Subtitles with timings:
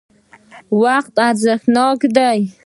[0.83, 2.39] وقت ارزښتناک دی.